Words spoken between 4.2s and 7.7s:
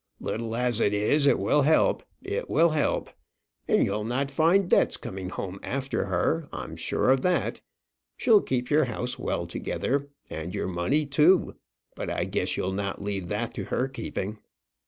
find debts coming home after her; I'm sure of that.